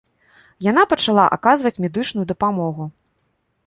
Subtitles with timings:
[0.67, 2.93] Яна пачала аказваць медычную дапамогу.